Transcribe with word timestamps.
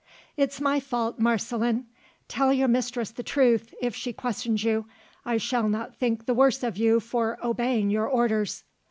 "It's 0.35 0.59
my 0.59 0.79
fault, 0.79 1.19
Marceline. 1.19 1.85
Tell 2.27 2.51
your 2.51 2.67
mistress 2.67 3.11
the 3.11 3.21
truth, 3.21 3.71
if 3.79 3.95
she 3.95 4.11
questions 4.13 4.63
you. 4.63 4.87
I 5.25 5.37
shall 5.37 5.69
not 5.69 5.95
think 5.95 6.25
the 6.25 6.33
worse 6.33 6.63
of 6.63 6.75
you 6.75 6.99
for 6.99 7.37
obeying 7.45 7.91
your 7.91 8.07
orders." 8.07 8.63